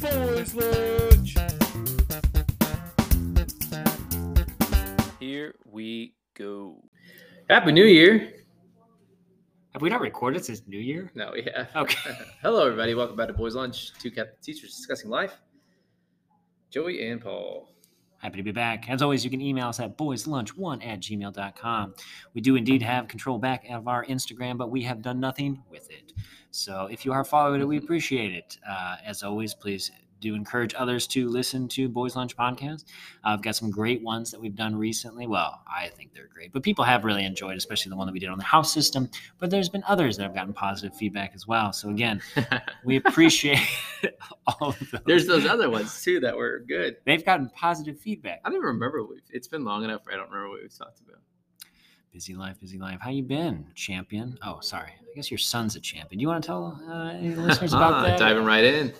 [0.00, 1.36] Boys lunch.
[5.20, 6.82] Here we go.
[7.48, 8.32] Happy New Year.
[9.72, 11.12] Have we not recorded since New Year?
[11.14, 11.68] No, we have.
[11.76, 12.10] Okay.
[12.42, 12.94] Hello, everybody.
[12.94, 13.92] Welcome back to Boys Lunch.
[14.00, 15.38] Two Catholic teachers discussing life.
[16.70, 17.68] Joey and Paul.
[18.18, 18.90] Happy to be back.
[18.90, 21.94] As always, you can email us at boyslunch1 at gmail.com.
[22.34, 25.88] We do indeed have control back of our Instagram, but we have done nothing with
[25.90, 26.12] it.
[26.58, 28.58] So if you are following it, we appreciate it.
[28.68, 32.86] Uh, as always, please do encourage others to listen to Boys Lunch podcast.
[33.24, 35.28] Uh, I've got some great ones that we've done recently.
[35.28, 38.18] Well, I think they're great, but people have really enjoyed, especially the one that we
[38.18, 39.08] did on the house system.
[39.38, 41.72] But there's been others that have gotten positive feedback as well.
[41.72, 42.20] So again,
[42.84, 43.60] we appreciate
[44.48, 45.00] all of those.
[45.06, 46.96] There's those other ones too that were good.
[47.04, 48.40] They've gotten positive feedback.
[48.44, 49.02] I don't even remember.
[49.02, 50.02] What we've, it's been long enough.
[50.12, 51.20] I don't remember what we've talked about.
[52.12, 52.98] Busy life, busy life.
[53.00, 54.38] How you been, champion?
[54.42, 54.90] Oh, sorry.
[55.18, 56.16] I guess your son's a champion.
[56.20, 58.20] Do you want to tell uh, any listeners about Ah, that?
[58.20, 58.94] Diving right in.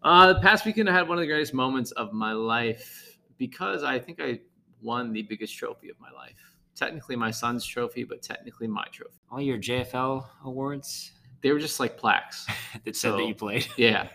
[0.00, 3.82] Uh, the past weekend, I had one of the greatest moments of my life because
[3.82, 4.38] I think I
[4.80, 6.36] won the biggest trophy of my life.
[6.76, 9.16] Technically, my son's trophy, but technically my trophy.
[9.28, 12.46] All your JFL awards They were just like plaques.
[12.84, 13.66] that said that you played.
[13.76, 14.06] Yeah.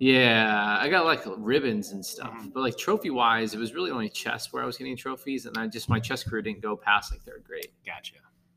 [0.00, 2.52] Yeah, I got like ribbons and stuff, Mhm.
[2.52, 5.56] but like trophy wise, it was really only chess where I was getting trophies, and
[5.56, 8.16] I just my chess career didn't go past like third grade, Gotcha.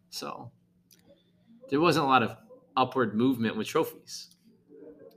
[0.10, 0.52] so
[1.70, 2.36] there wasn't a lot of
[2.78, 4.30] upward movement with trophies.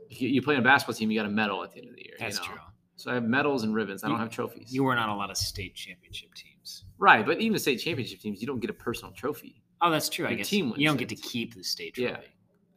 [0.08, 1.96] You, you play on a basketball team, you got a medal at the end of
[1.96, 2.14] the year.
[2.18, 2.44] you That's know?
[2.44, 2.58] true.
[2.96, 4.04] So I have medals and ribbons.
[4.04, 4.72] I don't have trophies.
[4.72, 6.84] You weren't on a lot of state championship teams.
[6.98, 9.62] right, but even state championship teams, you don't get a personal trophy.
[9.82, 10.26] Oh, that's true.
[10.26, 12.10] I guess team you don't get to keep the state trophy.
[12.10, 12.18] Yeah.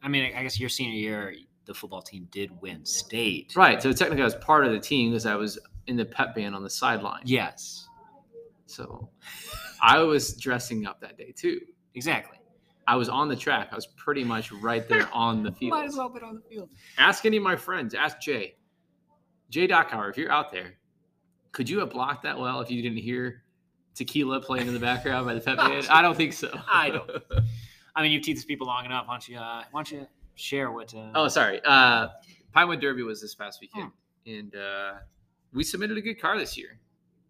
[0.02, 3.54] I mean, I- I guess your senior year, the football team did win state.
[3.56, 6.34] Right, so technically I was part of the team because I was in the pep
[6.34, 7.22] band on the sideline.
[7.24, 7.86] Yes,
[8.66, 9.08] So
[9.82, 11.60] I was dressing up that day too.
[11.94, 12.36] exactly.
[12.90, 13.68] I was on the track.
[13.70, 15.70] I was pretty much right there on the field.
[15.70, 16.70] Might as well been on the field.
[16.98, 17.94] Ask any of my friends.
[17.94, 18.56] Ask Jay.
[19.48, 20.74] Jay Dockhauer, if you're out there,
[21.52, 23.44] could you have blocked that well if you didn't hear
[23.94, 25.86] tequila playing in the background by the pep band?
[25.88, 26.50] I don't think so.
[26.68, 27.10] I don't.
[27.94, 29.06] I mean, you've teased people long enough.
[29.06, 29.36] Why don't you?
[29.38, 30.92] Uh, why don't you share what?
[30.92, 31.60] Uh, oh, sorry.
[31.64, 32.08] Uh,
[32.52, 33.92] Pinewood Derby was this past weekend,
[34.26, 34.94] and uh,
[35.52, 36.80] we submitted a good car this year.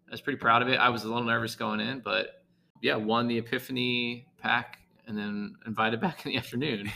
[0.07, 0.77] I was pretty proud of it.
[0.77, 2.45] I was a little nervous going in, but
[2.81, 4.79] yeah, won the Epiphany pack
[5.11, 6.89] and then invited back in the afternoon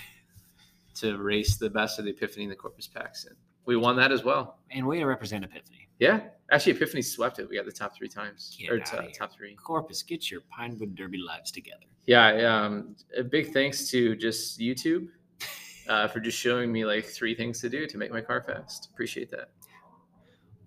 [0.96, 3.26] to race the best of the Epiphany and the Corpus packs.
[3.26, 4.60] And we won that as well.
[4.72, 5.90] and way to represent Epiphany.
[6.00, 6.22] Yeah,
[6.52, 7.50] actually, Epiphany swept it.
[7.50, 9.12] We got the top three times, Get or to- here.
[9.12, 9.54] top three.
[9.56, 11.86] Corpus, get your Pinewood Derby lives together.
[12.06, 12.28] Yeah,
[12.66, 15.08] um, a big thanks to just YouTube
[15.90, 18.90] uh, for just showing me like three things to do to make my car fast.
[18.94, 19.50] Appreciate that.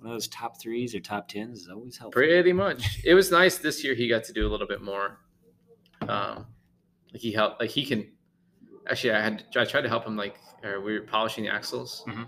[0.00, 2.20] One of those top threes or top tens is always helpful.
[2.20, 3.00] Pretty much.
[3.04, 3.94] It was nice this year.
[3.94, 5.18] He got to do a little bit more.
[6.08, 6.46] Um,
[7.12, 7.60] like he helped.
[7.60, 8.10] Like he can.
[8.88, 10.16] Actually, I had I tried to help him.
[10.16, 12.26] Like, or we were polishing the axles, Mhm.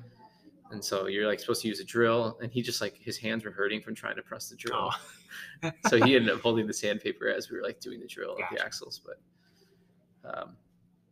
[0.73, 3.45] and so you're like supposed to use a drill, and he just like his hands
[3.45, 4.91] were hurting from trying to press the drill.
[5.63, 5.71] Oh.
[5.89, 8.43] so he ended up holding the sandpaper as we were like doing the drill of
[8.55, 9.01] the axles.
[9.05, 9.21] But
[10.35, 10.57] um,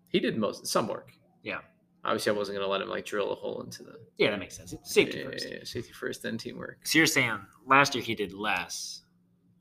[0.09, 1.13] he did most some work.
[1.43, 1.61] Yeah.
[2.05, 4.39] Obviously, I wasn't going to let him like drill a hole into the Yeah, that
[4.39, 4.75] makes sense.
[4.85, 5.49] Safety Yeah, first.
[5.49, 6.87] yeah, yeah, safety first, then teamwork.
[6.87, 9.03] So you're saying last year he did less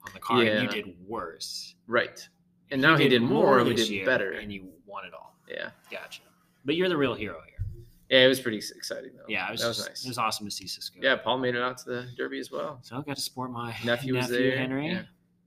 [0.06, 1.75] on the car, and you did worse.
[1.88, 2.28] Right.
[2.72, 4.31] And now he, did more, and we this did year, better.
[4.33, 5.35] and you won it all.
[5.50, 5.69] Yeah.
[5.89, 6.22] Gotcha.
[6.66, 7.53] But you're the real hero here.
[8.09, 9.23] Yeah, it was pretty exciting though.
[9.28, 10.05] Yeah, it was, that was just- nice.
[10.05, 11.00] It was awesome to see Cisco.
[11.01, 12.79] yeah, Paul made it out to the Derby as well.
[12.81, 14.88] So I got to support my Nephew nephew, was there, Henry.
[14.89, 15.01] yeah.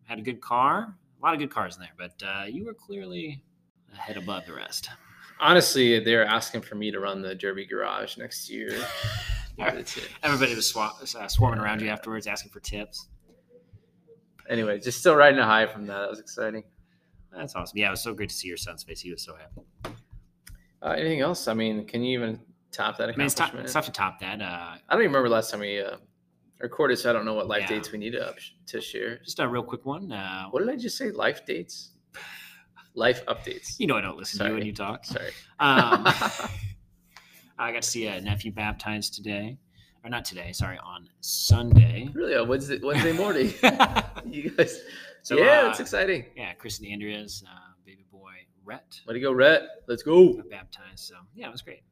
[0.04, 0.94] Had a good car.
[1.20, 3.42] A lot of good cars in there, but uh, you were clearly
[3.92, 4.88] ahead above the rest.
[5.38, 8.70] Honestly, they're asking for me to run the Derby garage next year.
[9.58, 13.08] Everybody was swa- uh, swarming around you afterwards, asking for tips.
[14.48, 15.98] Anyway, just still riding a high from that.
[15.98, 16.64] That was exciting.
[17.36, 17.78] That's awesome.
[17.78, 19.00] Yeah, it was so great to see your son's face.
[19.00, 19.96] He was so happy.
[20.82, 21.46] Uh, anything else?
[21.48, 22.40] I mean, can you even
[22.72, 24.40] top that I mean, it's tough, it's tough to top that.
[24.40, 25.96] Uh, I don't even remember last time we uh,
[26.58, 27.76] recorded, so I don't know what life Yeah.
[27.76, 28.34] dates we need to,
[28.66, 29.18] to share.
[29.18, 30.10] just a real quick one.
[30.12, 31.10] Uh, What did I just say?
[31.10, 31.90] Life dates?
[32.94, 33.78] Life updates.
[33.78, 35.04] you know, I don't listen to you when you talk.
[35.04, 35.30] Sorry.
[35.60, 36.04] Um,
[37.58, 39.58] I got to see a nephew baptized today,
[40.02, 40.50] or not today.
[40.52, 42.08] Sorry, on Sunday.
[42.14, 43.52] really, on Wednesday, Wednesday morning.
[44.26, 44.80] you guys.
[45.22, 46.26] So, yeah, uh, that's exciting.
[46.36, 48.32] yeah, Chris and Andrea's uh, baby boy
[48.64, 49.62] Rhett Way to go, Rhett.
[49.88, 50.42] Let's go.
[50.50, 51.00] baptized.
[51.00, 51.82] So yeah, it was great,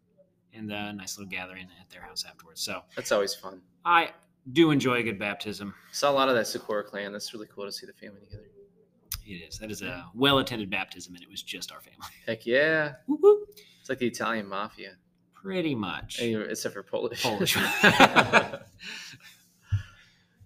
[0.53, 2.61] and a nice little gathering at their house afterwards.
[2.61, 3.61] So That's always fun.
[3.85, 4.11] I
[4.53, 5.75] do enjoy a good baptism.
[5.93, 7.13] Saw a lot of that Sikora clan.
[7.13, 8.45] That's really cool to see the family together.
[9.27, 9.59] It is.
[9.59, 12.07] That is a well attended baptism, and it was just our family.
[12.27, 12.95] Heck yeah.
[13.07, 13.51] Whoop, whoop.
[13.81, 14.97] It's like the Italian mafia,
[15.35, 16.21] Pretty much.
[16.21, 17.23] Except for Polish.
[17.23, 17.57] Polish.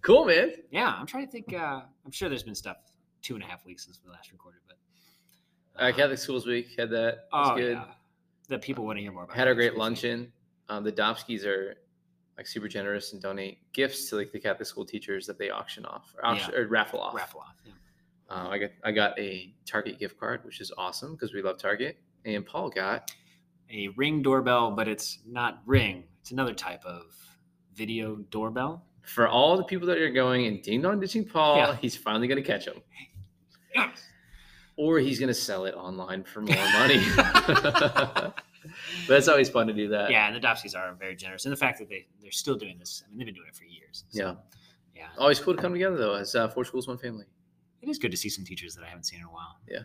[0.02, 0.52] cool, man.
[0.70, 1.52] Yeah, I'm trying to think.
[1.54, 2.76] Uh, I'm sure there's been stuff
[3.22, 4.76] two and a half weeks since we last recorded, but
[5.82, 7.08] Uh, Catholic Schools Week had that.
[7.08, 7.72] It was oh good.
[7.76, 7.84] yeah,
[8.48, 9.36] that people want to hear more about.
[9.36, 10.32] Had a great luncheon.
[10.68, 11.76] Um, the Domskis are
[12.36, 15.84] like super generous and donate gifts to like the Catholic school teachers that they auction
[15.86, 17.14] off or, auction, or raffle off.
[17.14, 17.56] Raffle off.
[17.64, 17.72] Yeah.
[18.30, 21.58] Uh, I got I got a Target gift card, which is awesome because we love
[21.58, 21.98] Target.
[22.24, 23.10] And Paul got
[23.70, 26.04] A ring doorbell, but it's not ring.
[26.20, 27.14] It's another type of
[27.74, 28.84] video doorbell.
[29.02, 31.56] For all the people that are going and ding dong ditching Paul.
[31.56, 31.76] Yeah.
[31.76, 32.80] He's finally gonna catch him,
[33.74, 34.06] Yes.
[34.76, 37.02] or he's gonna sell it online for more money.
[37.16, 38.34] but
[39.18, 40.10] it's always fun to do that.
[40.10, 42.78] Yeah, and the Dopsies are very generous, and the fact that they they're still doing
[42.78, 43.02] this.
[43.04, 44.04] I mean, they've been doing it for years.
[44.10, 44.34] So, Yeah.
[44.94, 45.08] yeah.
[45.18, 47.26] Always cool to come together though as uh, four schools, one family.
[47.80, 49.56] It is good to see some teachers that I haven't seen in a while.
[49.68, 49.80] Yeah.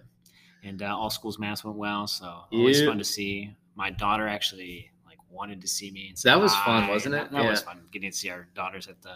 [0.64, 3.56] And uh, all schools mass went well, so always fun to see.
[3.75, 4.92] My daughter actually
[5.38, 6.10] wanted to see me.
[6.10, 7.31] And That was fun, wasn't it?
[7.31, 9.13] That, that was fun getting to see our daughters at the.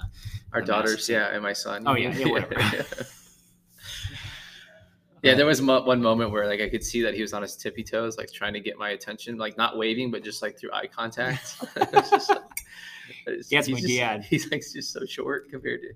[0.53, 1.83] Our The daughters, yeah, and my son.
[1.85, 2.55] Oh, yeah, yeah, whatever.
[5.23, 7.31] Yeah, there uh, was mo- one moment where like I could see that he was
[7.33, 10.41] on his tippy toes, like trying to get my attention, like not waving, but just
[10.41, 11.57] like through eye contact.
[12.09, 12.39] Just, like-
[13.27, 14.23] it's- he's my just- dad.
[14.23, 15.89] He's like just so short compared to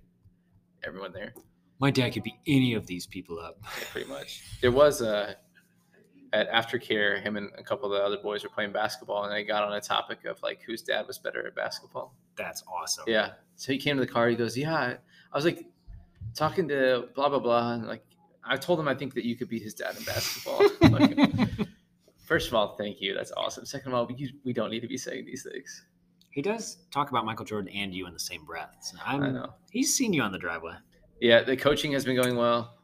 [0.87, 1.33] everyone there.
[1.79, 3.57] My dad could beat any of these people up.
[3.63, 4.43] Yeah, pretty much.
[4.61, 5.35] There was a
[6.35, 7.21] at aftercare.
[7.21, 9.73] Him and a couple of the other boys were playing basketball, and they got on
[9.73, 12.13] a topic of like whose dad was better at basketball.
[12.35, 13.05] That's awesome.
[13.07, 13.31] Yeah.
[13.55, 14.27] So he came to the car.
[14.27, 14.95] He goes, "Yeah."
[15.31, 15.65] I was like
[16.35, 18.05] talking to blah blah blah, and like
[18.43, 20.61] I told him I think that you could beat his dad in basketball.
[20.95, 21.17] Like,
[22.25, 23.13] first of all, thank you.
[23.13, 23.65] That's awesome.
[23.65, 25.83] Second of all, we, we don't need to be saying these things.
[26.31, 28.75] he does talk about Michael Jordan and you in the same breath.
[28.81, 29.53] So I'm, I know.
[29.71, 30.73] He's seen you on the driveway.
[31.19, 32.77] Yeah, the coaching has been going well.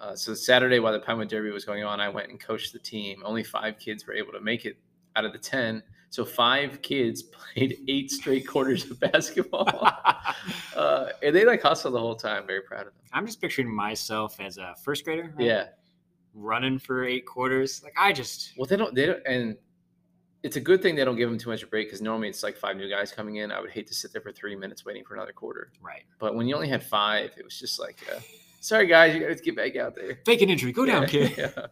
[0.00, 2.78] Uh, so Saturday, while the Pinewood Derby was going on, I went and coached the
[2.78, 3.22] team.
[3.24, 4.76] Only five kids were able to make it
[5.16, 5.82] out of the ten.
[6.10, 7.22] So five kids
[7.54, 9.68] played eight straight quarters of basketball,
[10.76, 12.46] uh, and they like hustled the whole time.
[12.46, 13.02] Very proud of them.
[13.12, 15.32] I'm just picturing myself as a first grader.
[15.36, 15.46] right?
[15.46, 15.66] Yeah.
[16.34, 17.82] Running for eight quarters.
[17.82, 18.94] Like I just Well, they don't.
[18.94, 19.56] They don't, and
[20.42, 22.28] it's a good thing they don't give them too much of a break because normally
[22.28, 23.50] it's like five new guys coming in.
[23.50, 25.72] I would hate to sit there for three minutes waiting for another quarter.
[25.80, 26.02] right.
[26.18, 28.20] But when you only had five, it was just like, uh,
[28.64, 30.18] sorry guys, you got to get back out there.
[30.24, 30.72] Fake an injury.
[30.72, 31.34] Go down, kid.
[31.38, 31.66] yeah.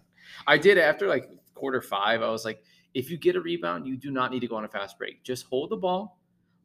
[0.46, 2.22] I did after like quarter five.
[2.22, 2.62] I was like,
[2.94, 5.22] if you get a rebound, you do not need to go on a fast break.
[5.24, 6.18] Just hold the ball,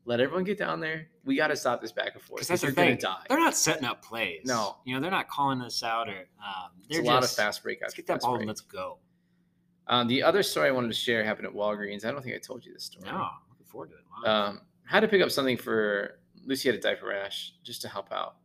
[0.05, 1.07] let everyone get down there.
[1.23, 2.39] We got to stop this back and forth.
[2.39, 2.97] Because that's the thing.
[2.97, 3.23] die.
[3.29, 4.41] They're not setting up plays.
[4.45, 4.77] No.
[4.85, 7.79] You know, they're not calling this out or um, they're a lot of fast break
[7.81, 8.41] Let's get that ball break.
[8.41, 8.99] and let's go.
[9.87, 12.03] Um, the other story I wanted to share happened at Walgreens.
[12.03, 13.05] I don't think I told you this story.
[13.05, 14.01] No, looking forward to it.
[14.25, 14.47] Wow.
[14.49, 18.11] um, had to pick up something for Lucy had a diaper rash just to help
[18.11, 18.35] out,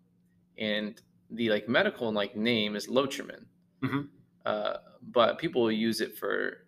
[0.57, 1.01] and
[1.33, 3.45] the like medical and like name is Lotrimin,
[3.83, 4.09] Mhm.
[4.47, 6.67] uh, but people will use it for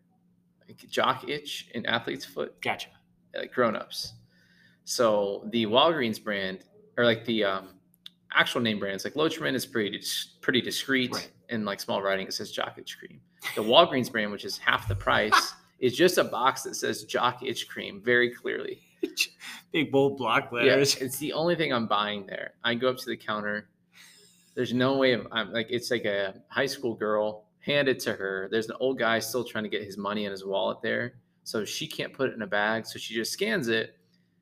[0.66, 2.88] like, jock itch and athlete's foot, gotcha.
[3.37, 4.14] like grown-ups.
[4.84, 6.61] So the Walgreens brand
[6.96, 7.69] or like the um,
[8.32, 10.00] actual name brands like Lotrimin is pretty
[10.40, 11.31] pretty discreet Right.
[11.49, 12.26] in like small writing.
[12.26, 13.20] It says jock itch cream.
[13.56, 17.43] The Walgreens brand, which is half the price, is just a box that says jock
[17.43, 18.82] itch cream very clearly.
[19.72, 20.96] Big bold block Yeah, letters.
[20.96, 22.55] it's the only thing I'm buying there.
[22.64, 23.69] I go up to the counter.
[24.55, 27.47] There's no way of I'm like it's like a high school girl.
[27.61, 28.49] handed to her.
[28.51, 31.15] There's an old guy still trying to get his money in his wallet there,
[31.45, 32.87] so she can't put it in a bag.
[32.87, 33.97] So she just scans it.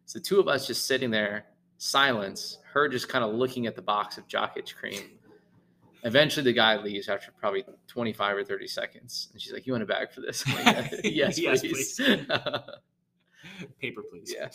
[0.07, 1.47] So two of us just sitting there,
[1.79, 2.59] silence.
[2.73, 5.19] Her just kind of looking at the box of jock itch cream.
[6.05, 9.85] Eventually, the guy leaves after probably 25 or 30 seconds, and she's like, "You want
[9.85, 12.01] a bag for this?" Like, yes, Yes, please.
[13.81, 14.35] Paper, please.
[14.37, 14.49] yeah.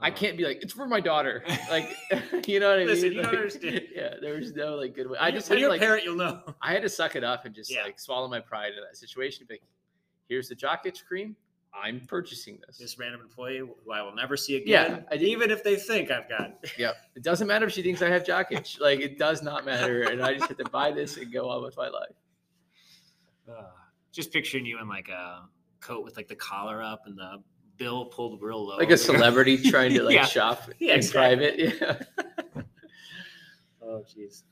[0.00, 1.42] I Uh, can't be like, it's for my daughter.
[1.70, 1.88] Like,
[2.48, 3.12] you know what I Listen, mean?
[3.18, 3.80] you don't Like, understand.
[3.94, 5.18] Yeah, there was no like good way.
[5.20, 6.42] I just when had to, you're like, a parent, you'll know.
[6.60, 7.82] I had to suck it up and just Yeah.
[7.84, 9.46] like swallow my pride in that situation.
[9.48, 9.62] Be like,
[10.28, 11.36] here's the jock itch cream.
[11.76, 12.78] I'm purchasing this.
[12.78, 15.74] This random employee who I will never see Yeah, again, I did- even if they
[15.76, 16.58] think I've got.
[16.78, 18.78] yeah, it doesn't matter if she thinks I have jock itch.
[18.80, 20.02] like, it does not matter.
[20.02, 22.14] And I just have to buy this and go on with my life.
[23.50, 23.62] Uh,
[24.12, 25.48] just picturing you in like a
[25.80, 27.42] coat with like the collar up and the
[27.76, 28.76] bill pulled real low.
[28.76, 30.24] Like a celebrity trying to like Yeah.
[30.26, 31.36] shop Yeah, in exactly.
[31.36, 32.04] private.
[32.56, 32.62] Yeah.
[33.82, 34.42] Oh, jeez.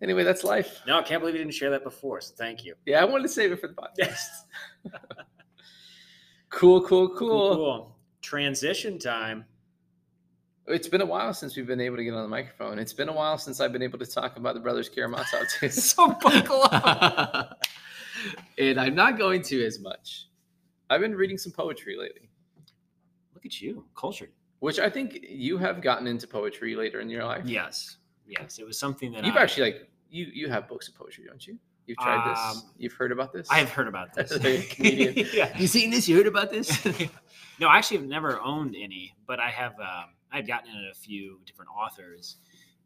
[0.00, 0.80] Anyway, that's life.
[0.86, 2.20] No, I can't believe you didn't share that before.
[2.20, 2.74] So thank you.
[2.86, 4.18] Yeah, I wanted to save it for the podcast.
[6.50, 7.54] cool, cool, cool.
[7.56, 7.96] cool.
[8.22, 9.44] Transition time.
[10.66, 12.78] It's been a while since we've been able to get on the microphone.
[12.78, 15.46] It's been a while since I've been able to talk about the Brothers Karamazov.
[15.72, 17.62] So buckle up.
[18.58, 20.26] and I'm not going to as much.
[20.90, 22.27] I've been reading some poetry lately,
[23.38, 24.30] Look at you, cultured.
[24.58, 27.44] which I think you have gotten into poetry later in your life.
[27.46, 28.58] Yes, yes.
[28.58, 31.46] It was something that You've I, actually like you you have books of poetry, don't
[31.46, 31.56] you?
[31.86, 32.38] You've tried this.
[32.38, 33.48] Um, You've heard about this.
[33.48, 34.32] I have heard about this.
[34.32, 35.28] As a comedian.
[35.32, 35.56] yeah.
[35.56, 36.08] You seen this?
[36.08, 36.84] You heard about this?
[37.60, 39.72] no, I actually have never owned any, but I have.
[39.78, 42.38] Um, I've gotten in a few different authors,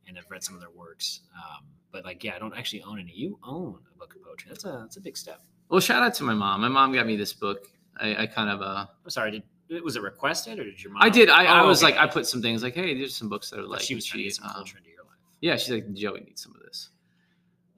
[0.06, 1.20] and I've read some of their works.
[1.34, 3.12] Um, but like, yeah, I don't actually own any.
[3.12, 4.50] You own a book of poetry.
[4.50, 5.40] That's a that's a big step.
[5.70, 6.60] well, shout out to my mom.
[6.60, 7.68] My mom got me this book.
[7.98, 9.32] I, I kind of uh I'm sorry.
[9.32, 9.42] Did
[9.80, 11.02] was it requested or did your mom?
[11.02, 11.28] I did.
[11.30, 11.94] I, I Oh, was okay.
[11.94, 14.04] like I put some things like, hey, there's some books that are Like she was
[14.04, 15.16] trying to get some um, culture into your life.
[15.40, 16.90] Yeah, she's like, Joey needs some of this.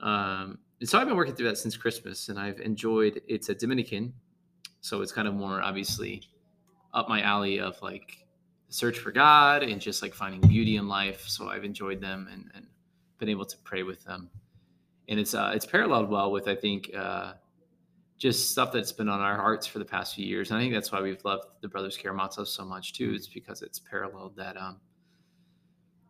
[0.01, 3.21] Um, and so I've been working through that since Christmas, and I've enjoyed.
[3.29, 4.13] It's a Dominican,
[4.81, 6.23] so it's kind of more obviously
[6.93, 8.19] up my alley of like
[8.69, 11.25] search for God and just like finding beauty in life.
[11.29, 12.67] So I've enjoyed them and, and
[13.19, 14.29] been able to pray with them,
[15.09, 17.35] and it's uh, it's paralleled well with I think uh,
[18.19, 20.73] just stuff that's been on our hearts for the past few years, and I think
[20.73, 23.13] that's why we've loved the Brothers Karamazov so much too.
[23.15, 24.57] It's because it's paralleled that.
[24.57, 24.81] Um,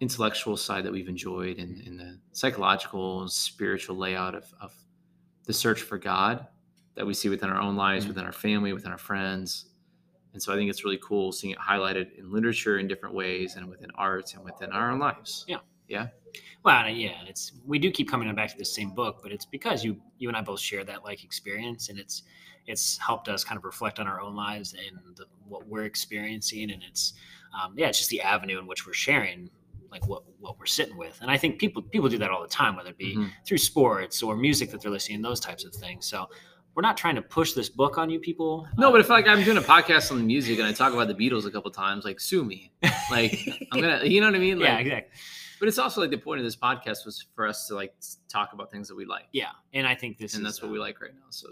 [0.00, 4.74] intellectual side that we've enjoyed and, and the psychological and spiritual layout of, of
[5.44, 6.46] the search for God
[6.96, 8.08] that we see within our own lives, Mhm.
[8.08, 9.66] within our family, within our friends.
[10.32, 13.54] And so I think it's really cool seeing it highlighted in literature in different ways
[13.54, 15.44] and within art and within our own lives.
[15.48, 15.58] Yeah.
[16.64, 19.84] Well, yeah, it's we do keep coming back to the same book, but it's because
[19.84, 22.22] you you and I both share that like experience, and it's
[22.66, 26.70] it's helped us kind of reflect on our own lives and the, what we're experiencing,
[26.70, 27.12] and it's
[27.58, 29.50] um, yeah, it's just the avenue in which we're sharing
[29.90, 32.48] like what what we're sitting with, and I think people people do that all the
[32.48, 33.30] time, whether it be Mhm.
[33.46, 36.06] through sports or music that they're listening, those types of things.
[36.06, 36.28] So
[36.74, 38.66] we're not trying to push this book on you people.
[38.78, 41.14] No, but if like I'm doing a podcast on music and I talk about the
[41.14, 42.72] Beatles a couple times, like sue me.
[43.10, 43.38] Like
[43.70, 44.58] I'm gonna, you know what I mean?
[44.60, 45.12] Like, yeah, exactly.
[45.60, 47.94] But it's also like the point of this podcast was for us to like
[48.28, 50.68] talk about things that we like, Yeah, and I think this and is that's what
[50.68, 51.26] uh, we like right now.
[51.30, 51.48] So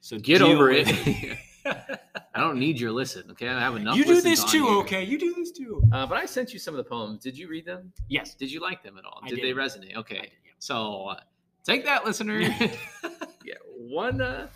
[0.00, 1.38] So get over with it.
[2.34, 3.24] I don't need your listen.
[3.32, 3.96] Okay, I have enough.
[3.96, 4.76] you do this too, here.
[4.78, 5.02] okay?
[5.02, 5.82] You do this too.
[5.90, 7.20] Uh, but I sent you some of the poems.
[7.22, 7.92] Did you read them?
[8.08, 8.34] Yes.
[8.34, 9.20] Did you like them at all?
[9.26, 9.44] Did, did.
[9.44, 9.96] they resonate?
[9.96, 10.52] Okay, did, yeah.
[10.58, 11.20] so uh,
[11.64, 12.38] take that, listener.
[13.44, 14.48] yeah, one uh,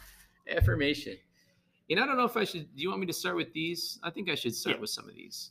[0.49, 1.17] affirmation.
[1.89, 2.73] And I don't know if I should.
[2.77, 3.99] Do you want me to start with these?
[4.05, 4.81] I think I should start Yeah.
[4.83, 5.51] with some of these.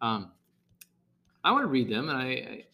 [0.00, 0.30] Um,
[1.42, 2.24] I want to read them, and I.
[2.24, 2.64] I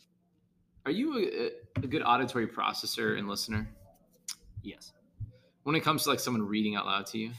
[0.87, 3.68] are you a, a good auditory processor and listener?
[4.62, 4.92] Yes.
[5.64, 7.30] When it comes to like someone reading out loud to you,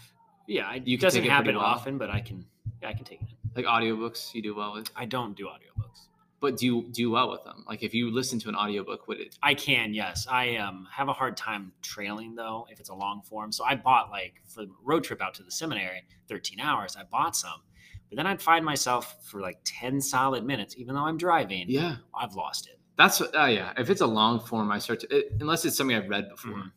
[0.48, 1.66] Yeah, I, You it can doesn't take it pretty happen well.
[1.66, 2.46] often, but I can.
[2.84, 3.28] I can take it.
[3.56, 4.90] like audiobooks, you do well with.
[4.96, 6.08] I don't do audiobooks.
[6.40, 7.64] But do you do well with them?
[7.68, 9.38] Like if you listen to an audiobook, would it?
[9.44, 10.26] I can, yes.
[10.30, 13.52] I um, have a hard time trailing though if it's a long form.
[13.52, 16.96] So I bought like for the road trip out to the seminary, 13 hours.
[17.00, 17.62] I bought some,
[18.10, 21.66] but then I'd find myself for like 10 solid minutes, even though I'm driving.
[21.70, 21.98] Yeah.
[22.20, 22.80] I've lost it.
[23.02, 23.74] That's oh yeah.
[23.78, 26.54] If it's a long form, I start to it, unless it's something I've read before.
[26.54, 26.72] Mhm.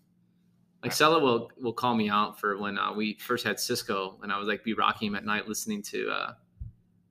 [0.83, 4.33] Like Sella will will call me out for when uh, we first had Cisco, and
[4.33, 6.33] I was like be rocking him at night listening to uh,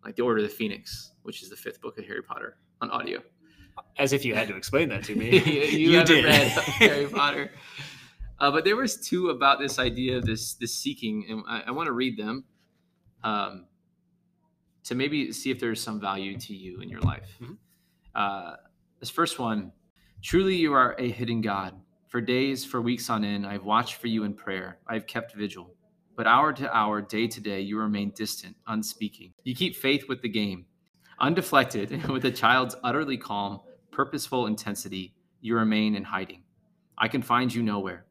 [0.03, 2.89] like the Order of the Phoenix, which is the fifth book of Harry Potter on
[2.89, 3.21] audio.
[3.99, 5.29] As if you had to explain that to me.
[5.69, 6.47] you, haven't read
[6.79, 7.51] Harry Potter.
[8.39, 11.71] Uh, but there was two about this idea of this this seeking, and I, I
[11.71, 12.45] want to read them
[13.23, 13.67] um,
[14.85, 17.29] to maybe see if there's some value to you in your life.
[17.39, 17.57] Mhm.
[18.15, 18.55] Uh,
[19.03, 19.69] this first one,
[20.21, 21.75] truly you are a hidden God.
[22.07, 24.77] For days, for weeks on end, I've watched for you in prayer.
[24.87, 25.75] I've kept vigil.
[26.15, 29.33] But hour to hour, day to day, you remain distant, unspeaking.
[29.43, 30.67] You keep faith with the game.
[31.19, 33.59] Undeflected, with a child's utterly calm,
[33.91, 36.43] purposeful intensity, you remain in hiding.
[36.97, 38.05] I can find you nowhere.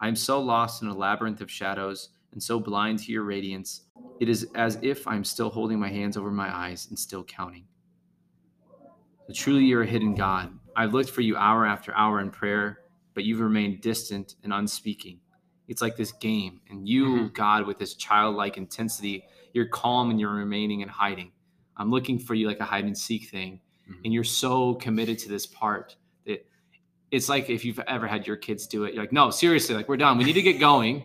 [0.00, 3.82] I am so lost in a labyrinth of shadows and so blind to your radiance,
[4.18, 7.66] it is as if I'm still holding my hands over my eyes and still counting.
[9.28, 10.58] So truly, you're a hidden God.
[10.74, 12.78] I've looked for you hour after hour in prayer,
[13.14, 15.20] but you've remained distant and unspeaking.
[15.66, 17.34] It's like this game, and you, Mhm.
[17.34, 21.32] God, with this childlike intensity, you're calm and you're remaining in hiding.
[21.76, 24.00] I'm looking for you like a hide and seek thing, Mhm.
[24.04, 26.46] and you're so committed to this part that
[27.10, 29.88] it's like if you've ever had your kids do it, you're like, no, seriously, like
[29.90, 30.16] we're done.
[30.16, 31.04] We need to get going.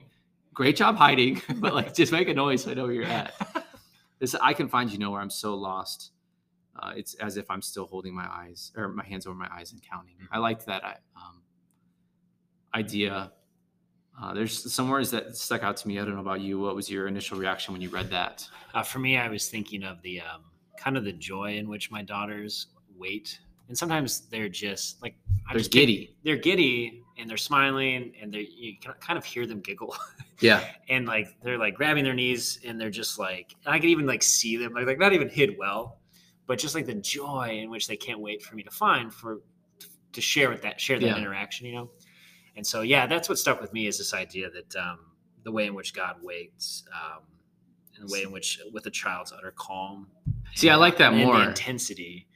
[0.54, 3.34] Great job hiding, but like just make a noise so I know where you're at.
[4.20, 5.20] This I can find you nowhere.
[5.20, 6.13] I'm so lost.
[6.80, 9.72] Uh, it's as if I'm still holding my eyes or my hands over my eyes
[9.74, 10.16] and counting.
[10.32, 10.84] I liked that
[11.16, 11.44] um,
[12.74, 13.32] idea.
[14.22, 16.00] Uh, there's some words that stuck out to me.
[16.00, 16.60] I don't know about you.
[16.60, 18.48] What was your initial reaction when you read that?
[18.74, 20.44] Uh, for me, I was thinking of the um,
[20.78, 25.16] kind of the joy in which my daughters wait, and sometimes they're just like
[25.50, 26.16] I They're just giddy.
[26.24, 29.96] they're giddy and they're smiling, and they you can kind of hear them giggle,
[30.42, 30.64] Yeah.
[30.90, 34.06] and like they're like grabbing their knees, and they're just like, and I can even
[34.06, 36.00] like see them like like not even hid well,
[36.48, 39.42] but just like the joy in which they can't wait for me to find for
[40.14, 41.18] to share with that share that Yeah.
[41.18, 41.92] interaction, you know.
[42.56, 45.00] And so yeah, that's what stuck with me is this idea that um,
[45.44, 46.84] the way in which God waits.
[46.94, 47.24] Um,
[47.96, 50.08] and the way in which, with a child's utter calm,
[50.56, 51.44] See, I like that and the more.
[51.44, 52.28] intensity.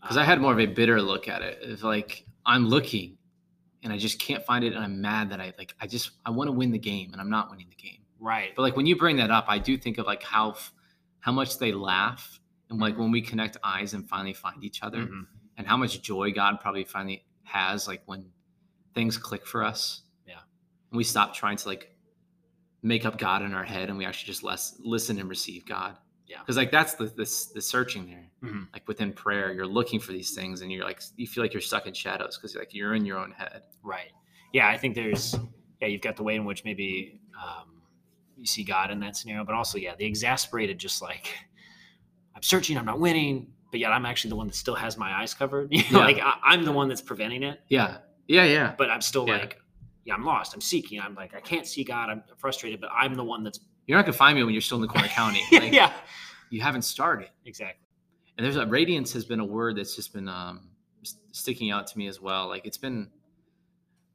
[0.00, 1.58] because I had more of a bitter look at it.
[1.62, 3.16] It's like I'm looking,
[3.84, 5.74] and I just can't find it, and I'm mad that I like.
[5.80, 8.00] I just I want to win the game, and I'm not winning the game.
[8.18, 8.50] right.
[8.56, 10.56] But like when you bring that up, I do think of like how
[11.20, 12.40] how much they laugh,
[12.70, 15.26] and like when we connect eyes and finally find each other, Mhm.
[15.56, 18.30] and how much joy God probably finally has, like when
[18.94, 20.02] things click for us.
[20.26, 20.40] Yeah.
[20.90, 21.94] and we stop trying to like
[22.82, 25.96] make up God in our head and we actually just less listen and receive God.
[26.26, 26.40] Yeah.
[26.40, 28.30] Because like that's the, the the searching there.
[28.42, 28.68] Mhm.
[28.72, 31.60] Like within prayer, you're looking for these things and you're like you feel like you're
[31.62, 33.62] stuck in shadows because like you're in your own head.
[33.82, 34.12] Right.
[34.52, 35.34] Yeah, I think there's
[35.80, 37.82] yeah, you've got the way in which maybe um,
[38.36, 41.34] you see God in that scenario, but also yeah, the exasperated, just like
[42.38, 45.12] I'm searching, I'm not winning, but yet I'm actually the one that still has my
[45.20, 45.68] eyes covered.
[45.72, 46.04] You know, Yeah.
[46.04, 47.98] like I, I'm the one that's preventing it, Yeah.
[48.28, 48.44] Yeah.
[48.44, 48.74] Yeah.
[48.78, 49.38] but I'm still Yeah.
[49.38, 49.58] like,
[50.04, 50.54] yeah, I'm lost.
[50.54, 51.00] I'm seeking.
[51.00, 52.10] I'm like, I can't see God.
[52.10, 54.76] I'm frustrated, but I'm the one that's You're not gonna find me when you're still
[54.76, 55.42] in the corner county.
[55.52, 55.92] Like, yeah,
[56.50, 57.28] You haven't started.
[57.44, 57.84] exactly.
[58.36, 60.68] And there's a radiance has been a word that's just been um,
[61.32, 62.46] sticking out to me as well.
[62.46, 63.10] Like it's been,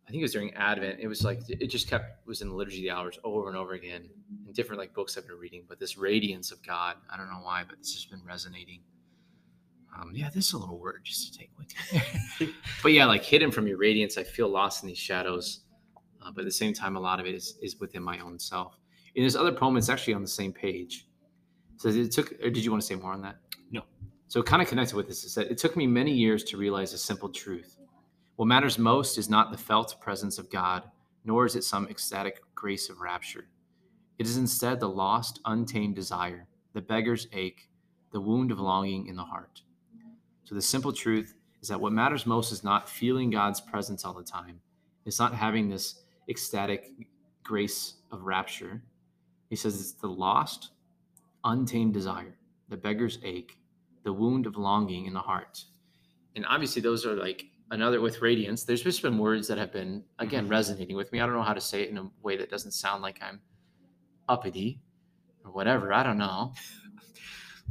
[0.05, 0.99] I think it was during Advent.
[0.99, 3.57] It was like it just kept was in the liturgy of the hours over and
[3.57, 4.09] over again
[4.45, 5.63] in different like books I've been reading.
[5.67, 8.81] But this radiance of God, I don't know why, but this has been resonating.
[9.97, 12.49] Um, yeah, this is a little word just to take with
[12.83, 15.61] but yeah, like hidden from your radiance, I feel lost in these shadows.
[16.21, 18.39] Uh, but at the same time, a lot of it is is within my own
[18.39, 18.77] self.
[19.15, 21.07] In this other poem, it's actually on the same page.
[21.77, 22.33] So it took.
[22.43, 23.37] Or did you want to say more on that?
[23.71, 23.83] No.
[24.27, 25.23] So it kind of connected with this.
[25.23, 27.77] It said, It took me many years to realize a simple truth.
[28.43, 30.83] What matters most is not the felt presence of God,
[31.23, 33.47] nor is it some ecstatic grace of rapture.
[34.19, 37.69] It is instead the lost, untamed desire, the beggar's ache,
[38.11, 39.61] the wound of longing in the heart.
[40.43, 44.13] So the simple truth is that what matters most is not feeling God's presence all
[44.13, 44.59] the time.
[45.05, 46.89] It's not having this ecstatic
[47.43, 48.83] grace of rapture.
[49.49, 50.71] He says it's the lost,
[51.45, 52.35] untamed desire,
[52.67, 53.57] the beggar's ache,
[54.03, 55.63] the wound of longing in the heart.
[56.35, 58.63] And obviously, those are like another with radiance.
[58.63, 60.51] There's just been words that have been, again, Mhm.
[60.51, 61.19] resonating with me.
[61.19, 63.41] I don't know how to say it in a way that doesn't sound like I'm
[64.29, 64.79] uppity
[65.43, 65.91] or whatever.
[65.93, 66.53] I don't know.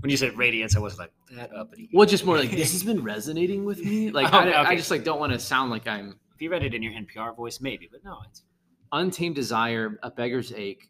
[0.00, 1.88] When you said radiance, I was like that uppity.
[1.92, 4.10] Well, just more like this has been resonating with me.
[4.10, 6.64] Like, Oh, I, I just like don't want to sound like I'm If you read
[6.64, 8.42] it in your NPR voice, maybe, but no, it's
[8.90, 10.88] untamed desire, a beggar's ache,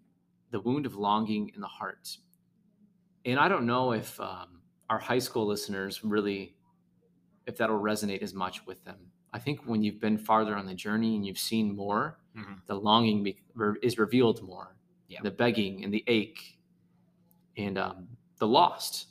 [0.51, 2.17] the wound of longing in the heart.
[3.27, 6.55] And I don't know if um, our high school listeners really,
[7.47, 8.97] if that'll resonate as much with them.
[9.33, 12.65] I think when you've been farther on the journey and you've seen more, Mhm.
[12.67, 14.77] the longing be, re- is revealed more.
[15.09, 15.21] Yeah.
[15.23, 16.59] The begging and the ache
[17.57, 19.09] and um, the lost.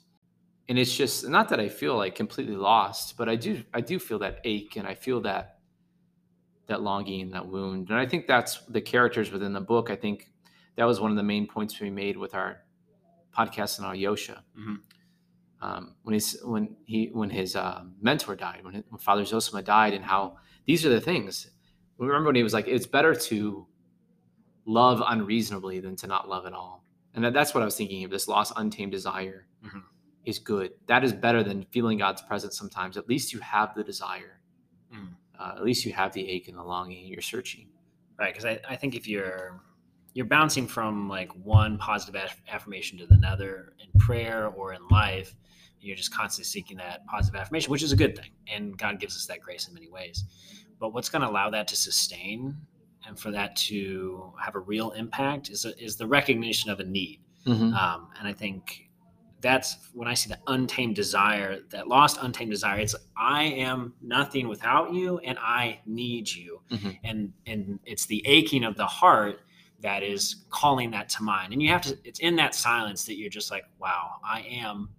[0.69, 3.99] And it's just not that I feel like completely lost, but I do I do
[3.99, 5.59] feel that ache and I feel that
[6.67, 7.89] that longing and that wound.
[7.89, 9.89] And I think that's the characters within the book.
[9.89, 10.31] I think
[10.77, 12.61] that was one of the main points we made with our
[13.37, 14.43] podcast on Alyosha.
[14.57, 14.77] Mhm.
[15.61, 19.93] Um, when he's when he when his uh, mentor died, when, when Father Zosima died,
[19.93, 21.51] and how these are the things.
[21.97, 23.67] Remember when he was like, "It's better to
[24.65, 28.03] love unreasonably than to not love at all," and that, that's what I was thinking
[28.03, 28.09] of.
[28.11, 29.83] This lost, untamed desire Mhm.
[30.25, 30.71] is good.
[30.87, 32.57] That is better than feeling God's presence.
[32.57, 34.39] Sometimes, at least you have the desire.
[34.93, 35.13] Mm.
[35.39, 37.05] Uh, at least you have the ache and the longing.
[37.07, 37.67] You're searching.
[38.19, 39.61] right because I, I think if you're
[40.13, 45.35] you're bouncing from like one positive aff- affirmation to another in prayer or in life
[45.79, 49.15] you're just constantly seeking that positive affirmation which is a good thing and god gives
[49.15, 50.25] us that grace in many ways
[50.79, 52.55] but what's going to allow that to sustain
[53.07, 56.83] and for that to have a real impact is, a, is the recognition of a
[56.83, 58.89] need um, and I think
[59.39, 62.79] that's when I see the untamed desire, that lost untamed desire.
[62.79, 66.99] It's I am nothing without you, and I need you, Mhm.
[67.03, 69.39] and and it's the aching of the heart
[69.81, 71.53] that is calling that to mind.
[71.53, 71.97] And you have to.
[72.03, 74.89] It's in that silence that you're just like, wow, I am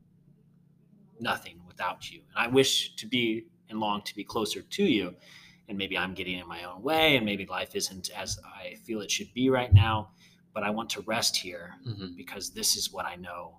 [1.21, 5.15] nothing without you, and I wish to be and long to be closer to you.
[5.69, 9.01] And maybe I'm getting in my own way, and maybe life isn't as I feel
[9.01, 10.11] it should be right now.
[10.53, 12.15] But I want to rest here Mhm.
[12.17, 13.59] because this is what I know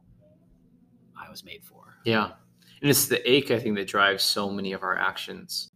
[1.18, 1.98] I was made for.
[2.06, 2.34] Yeah.
[2.82, 5.72] And it's the ache, I think, that drives so many of our actions.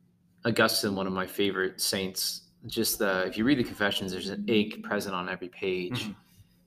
[0.45, 4.45] Augustine, one of my favorite saints, just the, if you read the confessions, there's an
[4.47, 6.03] ache present on every page.
[6.05, 6.15] Mhm.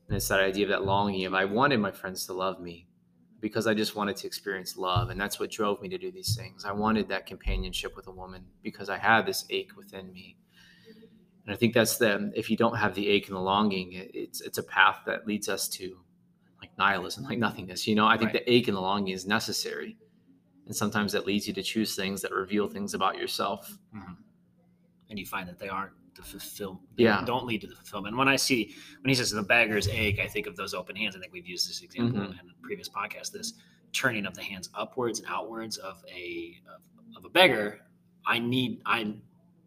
[0.09, 2.87] And it's that idea of that longing of, I wanted my friends to love me
[3.41, 5.11] because I just wanted to experience love.
[5.11, 6.65] And that's what drove me to do these things.
[6.65, 10.37] I wanted that companionship with a woman because I had this ache within me.
[11.47, 14.11] And I think that's the, if you don't have the ache and the longing, it-
[14.15, 15.99] it's, it's a path that leads us to
[16.61, 17.87] like nihilism, like nothingness.
[17.87, 18.45] You know, I think Right.
[18.45, 19.97] the ache and the longing is necessary.
[20.67, 23.79] And sometimes that leads you to choose things that reveal things about yourself.
[25.11, 26.81] And you find that they aren't the fulfill.
[26.97, 27.23] they Yeah.
[27.25, 28.13] Don't lead to the fulfillment.
[28.13, 30.97] And when I see when he says the beggar's ache, I think of those open
[30.97, 31.15] hands.
[31.17, 32.33] I think we've used this example Mhm.
[32.33, 33.31] in a previous podcast.
[33.33, 33.55] This
[33.93, 36.83] turning of the hands upwards and outwards of a of,
[37.17, 37.81] of a beggar.
[38.27, 39.15] I need I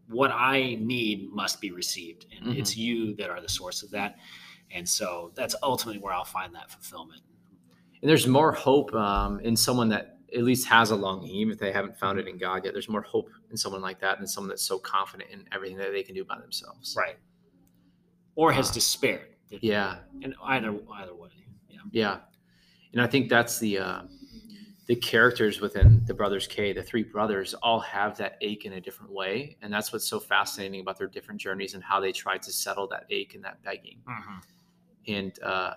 [0.07, 2.59] what I need must be received, and Mhm.
[2.59, 4.19] it's you that are the source of that.
[4.71, 7.21] And so that's ultimately where I'll find that fulfillment.
[8.01, 11.59] And there's more hope um, in someone that at least has a longing, even if
[11.59, 12.73] they haven't found it in God yet.
[12.73, 15.91] There's more hope in someone like that than someone that's so confident in everything that
[15.91, 16.95] they can do by themselves.
[16.97, 17.17] Right.
[18.35, 19.35] Or has Uh, despaired.
[19.49, 21.29] Yeah, And either either way,
[21.69, 21.79] yeah.
[21.91, 22.19] yeah,
[22.93, 24.01] and I think that's the uh,
[24.87, 28.81] the characters within the Brothers K, the three brothers, all have that ache in a
[28.81, 32.37] different way, and that's what's so fascinating about their different journeys and how they try
[32.39, 34.01] to settle that ache and that begging.
[34.09, 34.41] Mhm.
[35.07, 35.73] And uh,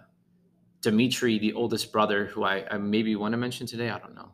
[0.80, 4.32] Dimitri, the oldest brother, who I, I maybe want to mention today, I don't know.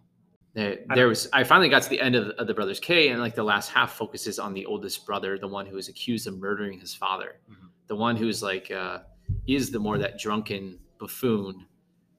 [0.54, 3.20] There, there was I finally got to the end of, of the Brothers K, and
[3.20, 6.38] like the last half focuses on the oldest brother, the one who was accused of
[6.38, 7.68] murdering his father, Mhm.
[7.86, 9.00] the one who's like uh,
[9.46, 11.66] is the more that drunken buffoon,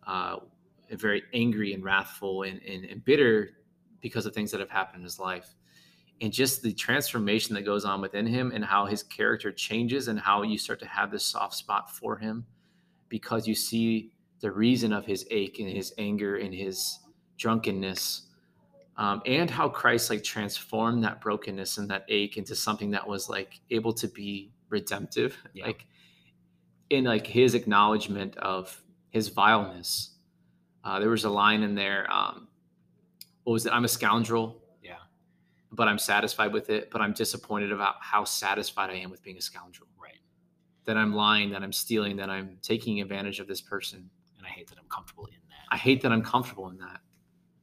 [0.07, 0.37] uh,
[0.91, 3.51] very angry and wrathful and, and, and bitter
[4.01, 5.55] because of things that have happened in his life.
[6.21, 10.19] And just the transformation that goes on within him and how his character changes and
[10.19, 12.45] how you start to have this soft spot for him
[13.09, 16.99] because you see the reason of his ache and his anger and his
[17.37, 18.23] drunkenness
[18.97, 23.29] um, and how christ like transformed that brokenness and that ache into something that was
[23.29, 25.65] like able to be redemptive Yeah.
[25.67, 25.85] like
[26.89, 30.11] in like his acknowledgement of his vileness
[30.83, 32.47] uh, there was a line in there um,
[33.43, 34.97] what was it i'm a scoundrel Yeah.
[35.71, 39.37] but i'm satisfied with it but i'm disappointed about how satisfied i am with being
[39.37, 40.19] a scoundrel Right.
[40.85, 44.49] that i'm lying that i'm stealing that i'm taking advantage of this person And I
[44.49, 45.65] hate that I'm comfortable in that.
[45.71, 46.99] I hate that I'm comfortable in that.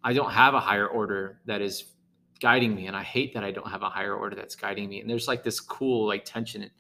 [0.02, 1.92] I don't have a higher order that is
[2.40, 5.00] guiding me, and I hate that I don't have a higher order that's guiding me.
[5.00, 6.70] And there's like this cool like tension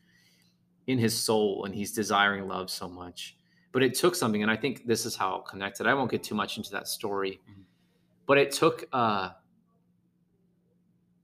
[0.86, 3.36] in, his soul, and he's desiring love so much.
[3.72, 5.86] But it took something, and I think this is how it connected.
[5.86, 7.62] I won't get too much into that story, Mhm.
[8.26, 9.30] but it took uh,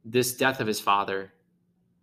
[0.05, 1.33] this death of his father,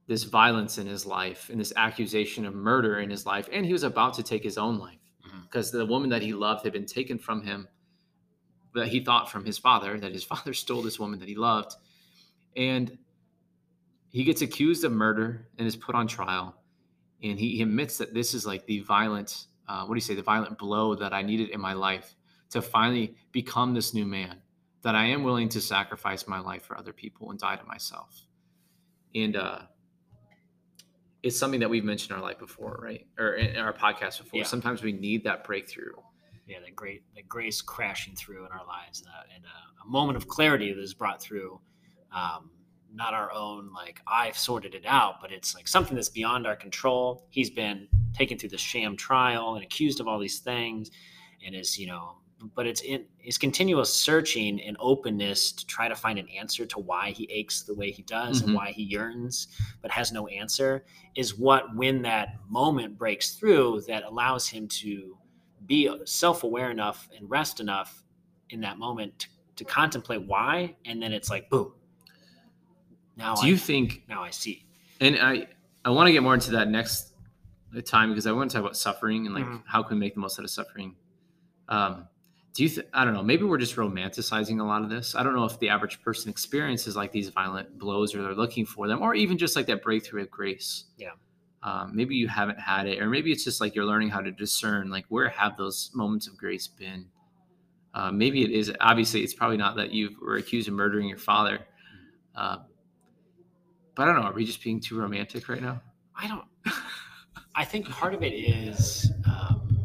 [0.08, 3.72] this violence in his life, and this accusation of murder in his life, and he
[3.72, 5.44] was about to take his own life Mhm.
[5.44, 7.70] because the woman that he loved had been taken from him
[8.76, 11.76] that he thought from his father that his father stole this woman that he loved.
[12.56, 12.98] And
[14.10, 16.56] he gets accused of murder and is put on trial.
[17.24, 20.16] And he, he admits that this is like the violent uh, what do you say
[20.16, 22.16] the violent blow that i needed in my life
[22.50, 24.42] to finally become this new man
[24.82, 28.28] that i am willing to sacrifice my life for other people and die to myself.
[29.16, 29.60] And uh
[31.22, 33.08] it's something that we've mentioned in our life before right?
[33.18, 34.40] Or in our podcast before.
[34.40, 34.44] Yeah.
[34.44, 35.94] sometimes we need that breakthrough
[36.48, 39.90] yeah, that great, that grace crashing through in our lives, and, a, and a, a
[39.90, 41.60] moment of clarity that is brought through.
[42.12, 42.50] Um,
[42.96, 46.56] not our own, like I've sorted it out, but it's like something that's beyond our
[46.56, 47.26] control.
[47.32, 50.92] He's been taken through the sham trial and accused of all these things,
[51.44, 52.18] and is you know,
[52.56, 56.78] but it's in his continuous searching and openness to try to find an answer to
[56.80, 58.46] why he aches the way he does Mhm.
[58.46, 59.48] and why he yearns
[59.82, 65.18] but has no answer is what when that moment breaks through that allows him to
[65.67, 68.04] be self-aware enough and rest enough
[68.49, 71.73] in that moment to, to contemplate why and then it's like boom.
[73.15, 74.65] Now do I, you think now i see.
[74.99, 75.47] And i
[75.86, 77.13] i want to get more into that next
[77.86, 79.63] time because i want to talk about suffering and like Mhm.
[79.65, 80.95] how can we make the most out of suffering.
[81.69, 82.08] Um
[82.54, 85.15] do you th- i don't know maybe we're just romanticizing a lot of this.
[85.15, 88.65] I don't know if the average person experiences like these violent blows or they're looking
[88.65, 90.86] for them or even just like that breakthrough of grace.
[90.97, 91.12] Yeah.
[91.63, 94.32] Um, maybe you haven't had it or maybe it's just like you're learning how to
[94.32, 97.06] discern like where have those moments of grace been?
[97.93, 101.17] Uh, maybe it is obviously it's probably not that you were accused of murdering your
[101.17, 101.60] father.
[102.36, 102.58] Uh,
[103.95, 105.82] but i don't know are we just being too romantic right now?
[106.15, 106.45] I don't
[107.56, 109.78] i think part of it is um,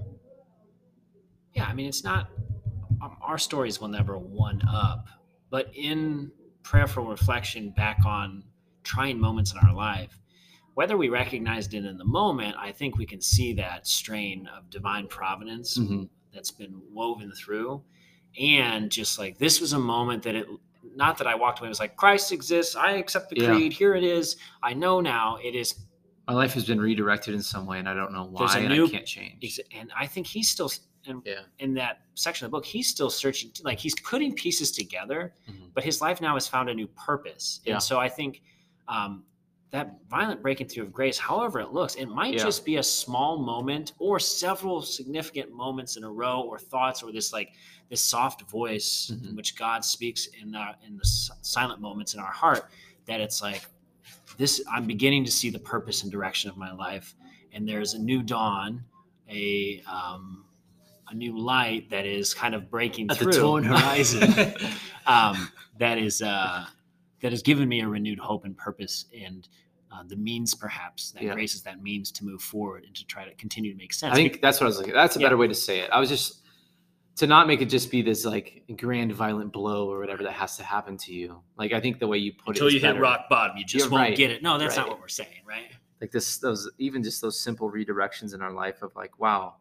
[1.54, 2.30] yeah i mean it's not
[3.02, 5.06] um, our stories will never one up
[5.50, 6.30] but in
[6.62, 8.42] prayerful reflection back on
[8.82, 10.18] trying moments in our life
[10.78, 14.70] whether we recognized it in the moment i think we can see that strain of
[14.70, 16.08] divine providence Mhm.
[16.32, 17.82] that's been woven through
[18.40, 20.46] and just like this was a moment that it
[20.94, 23.46] not that i walked away and was like christ exists i accept the Yeah.
[23.54, 25.68] creed here it is i know now it is
[26.28, 28.86] my life has been redirected in some way and i don't know why and new-
[28.86, 30.70] i can't change and I think he's still
[31.04, 31.42] in, Yeah.
[31.58, 32.66] in that section of the book.
[32.66, 35.70] He's still searching, like he's putting pieces together, Mhm.
[35.74, 37.60] but his life now has found a new purpose.
[37.64, 37.74] Yeah.
[37.74, 38.42] And so I think
[38.88, 39.24] um,
[39.70, 42.44] that violent breaking through of grace, however it looks, it might Yeah.
[42.44, 47.12] just be a small moment or several significant moments in a row, or thoughts, or
[47.12, 47.52] this like
[47.90, 49.36] this soft voice in Mhm.
[49.36, 52.70] which God speaks in the in the silent moments in our heart.
[53.06, 53.62] That it's like
[54.36, 54.62] this.
[54.70, 57.14] I'm beginning to see the purpose and direction of my life,
[57.52, 58.84] and there's a new dawn
[59.30, 60.44] a um,
[61.08, 64.54] a new light that is kind of breaking At the through torn horizon.
[65.06, 66.66] um, that is uh,
[67.20, 69.48] that has given me a renewed hope and purpose and
[69.90, 71.32] uh, the means perhaps that Yeah.
[71.34, 74.12] grace is that means to move forward and to try to continue to make sense
[74.12, 74.92] I think that's what I was looking.
[74.92, 75.26] That's a Yeah.
[75.26, 75.90] better way to say it.
[75.90, 76.42] I was just
[77.16, 80.56] to not make it just be this like grand violent blow or whatever that has
[80.58, 81.42] to happen to you.
[81.56, 82.60] Like I think the way you put it.
[82.60, 83.00] until it is you hit better.
[83.00, 84.16] rock bottom you just You're won't right.
[84.16, 87.40] get it no that's not what we're saying right like this those even just those
[87.40, 89.56] simple redirections in our life of like wow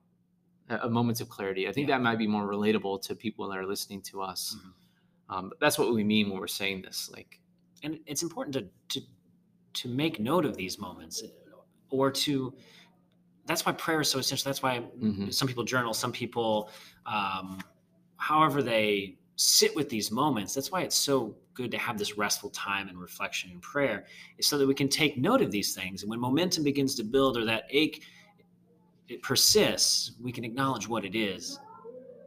[0.70, 1.96] a, a moments of clarity i think Yeah.
[1.98, 5.36] that might be more relatable to people that are listening to us Mhm.
[5.36, 7.40] um, that's what we mean when we're saying this like
[7.84, 8.68] and it's important to
[9.00, 9.06] to
[9.74, 11.24] to make note of these moments
[11.90, 12.54] or to
[13.46, 14.44] that's why prayer is so essential.
[14.50, 15.34] That's why Mhm.
[15.34, 16.70] some people journal some people
[17.06, 17.60] um,
[18.18, 22.50] however they sit with these moments that's why it's so good to have this restful
[22.50, 24.06] time and reflection and prayer
[24.38, 26.02] is so that we can take note of these things.
[26.02, 28.04] And when momentum begins to build or that ache
[29.08, 31.60] it persists we can acknowledge what it is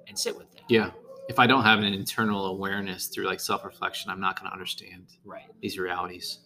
[0.08, 0.62] and sit with it.
[0.68, 0.90] Yeah
[1.30, 5.06] if i don't have an internal awareness through like self-reflection i'm not going to understand
[5.24, 5.44] right.
[5.62, 6.40] these realities.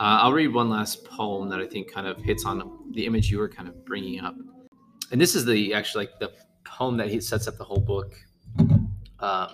[0.00, 2.56] Uh, i'll read one last poem that i think kind of hits on
[2.92, 4.34] the image you were kind of bringing up.
[5.12, 6.32] And this is the actually like the
[6.64, 8.14] poem that he sets up the whole book.
[9.20, 9.48] Um,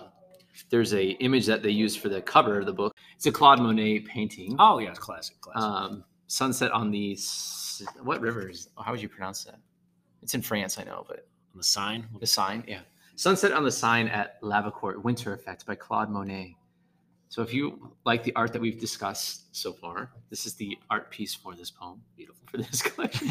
[0.69, 2.95] there's a image that they use for the cover of the book.
[3.15, 4.55] It's a claude monet painting.
[4.57, 5.61] Oh yes classic classic.
[5.61, 7.17] Um, sunset on the
[8.01, 9.59] what river is how would you pronounce that?
[10.21, 12.81] It's in france i know but on the sign the sign, yeah.
[13.15, 16.55] Sunset on the Sign at Lavacourt, Winter Effect by Claude Monet.
[17.29, 21.11] So if you like the art that we've discussed so far, this is the art
[21.11, 22.01] piece for this poem.
[22.17, 23.29] Beautiful for this collection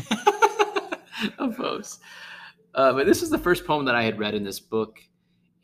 [1.38, 1.98] of poems.
[2.74, 5.00] Uh, but this is the first poem that I had read in this book,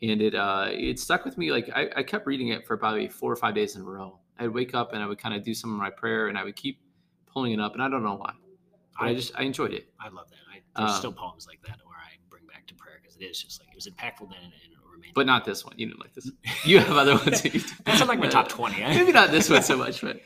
[0.01, 1.51] and it uh, it stuck with me.
[1.51, 4.19] Like I, I kept reading it for probably four or five days in a row.
[4.37, 6.43] I'd wake up and I would kind of do some of my prayer, and I
[6.43, 6.79] would keep
[7.27, 8.33] pulling it up, and I don't know why,
[8.99, 9.87] I- just I enjoyed it.
[9.99, 10.37] I love that.
[10.53, 13.25] I, there's Um, still poems like that where I bring back to prayer because it
[13.25, 15.13] is just like it was impactful then and it remains.
[15.15, 15.73] But not this one.
[15.77, 16.31] You didn't like this.
[16.63, 17.41] You have other ones.
[17.41, 18.81] That that's in like my top twenty.
[18.81, 18.93] eh?
[18.95, 20.21] Maybe not this one so much, but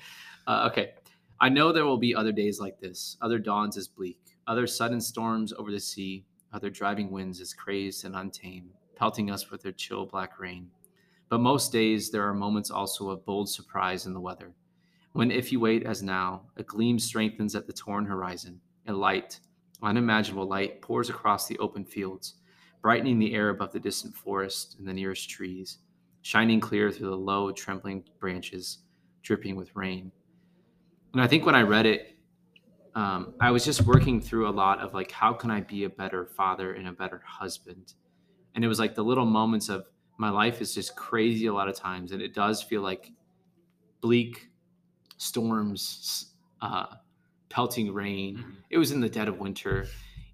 [0.48, 0.92] uh, okay.
[1.40, 5.02] I know there will be other days like this, other dawns as bleak, other sudden
[5.02, 6.24] storms over the sea,
[6.54, 10.70] other driving winds as crazed and untamed, pelting us with their chill black rain.
[11.30, 14.54] But most days there are moments also of bold surprise in the weather,
[15.14, 19.40] when if you wait as now, a gleam strengthens at the torn horizon, a light,
[19.82, 22.36] unimaginable light, pours across the open fields,
[22.82, 25.80] brightening the air above the distant forest and the nearest trees,
[26.22, 28.80] shining clear through the low, trembling branches,
[29.22, 30.12] dripping with rain.
[31.13, 32.17] And I think when I read it,
[32.96, 35.89] um, I was just working through a lot of like, how can I be a
[35.89, 37.94] better father and a better husband?
[38.56, 39.86] And it was like the little moments of
[40.17, 43.12] my life is just crazy a lot of times, and it does feel like
[44.02, 44.50] bleak
[45.17, 46.88] storms, uh,
[47.50, 48.38] pelting rain.
[48.38, 48.56] Mhm.
[48.70, 49.88] It was in the dead of winter,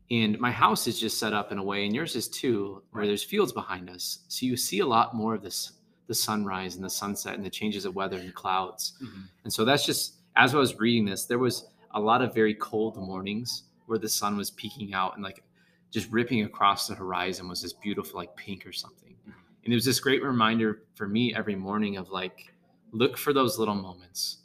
[0.09, 3.05] and my house is just set up in a way, and yours is too, where
[3.05, 5.73] there's fields behind us, so you see a lot more of this,
[6.07, 8.93] the sunrise and the sunset and the changes of weather and clouds.
[9.01, 9.27] Mhm.
[9.43, 12.53] And so that's just as I was reading this, there was a lot of very
[12.53, 15.43] cold mornings where the sun was peeking out and like
[15.91, 19.15] just ripping across the horizon was this beautiful like pink or something.
[19.27, 19.33] Mhm.
[19.63, 22.53] And it was this great reminder for me every morning of like
[22.91, 24.43] look for those little moments.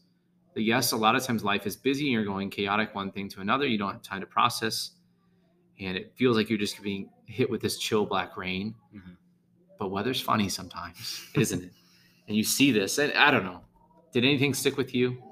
[0.54, 3.28] That yes, a lot of times life is busy and you're going chaotic one thing
[3.30, 4.92] to another, you don't have time to process.
[5.80, 8.74] And it feels like you're just being hit with this chill black rain.
[8.94, 9.16] Mhm.
[9.78, 11.72] But weather's funny sometimes, isn't it?
[12.28, 13.62] And you see this, and I don't know.
[14.12, 15.22] Did anything stick with you?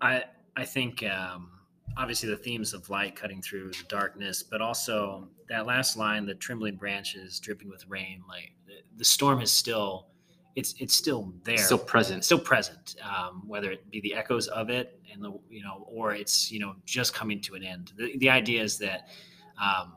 [0.00, 0.24] I
[0.56, 1.50] I think um,
[1.96, 6.34] obviously the themes of light cutting through the darkness, but also that last line, the
[6.34, 8.22] trembling branches dripping with rain.
[8.28, 10.08] Like the, the storm is still,
[10.56, 12.24] it's it's still there, Still present.
[12.24, 12.96] Still present.
[13.02, 16.58] Um, whether it be the echoes of it, and the you know, or it's you
[16.60, 17.92] know just coming to an end.
[17.96, 19.08] The the idea is that
[19.60, 19.92] um,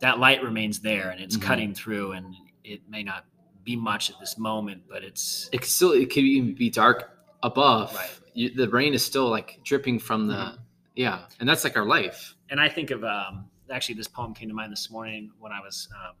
[0.00, 1.42] that light remains there and it's Mhm.
[1.42, 2.34] cutting through, and
[2.64, 3.24] it may not
[3.64, 7.18] be much at this moment, but it's it could still it could even be dark
[7.42, 7.94] above.
[7.94, 8.10] Right.
[8.34, 10.58] You, the rain is still like dripping from the Mhm.
[10.96, 12.34] yeah, and that's like our life.
[12.50, 15.60] and I think of um, actually this poem came to mind this morning when I
[15.60, 16.16] was um,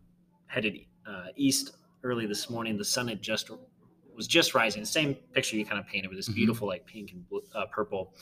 [0.46, 1.72] headed uh, east
[2.04, 2.76] early this morning.
[2.76, 3.50] The sun had just
[4.14, 4.82] was just rising.
[4.82, 6.34] The same picture you kind of painted with this Mhm.
[6.34, 8.14] beautiful like pink and blue, uh, purple,